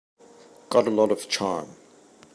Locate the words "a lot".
0.87-1.11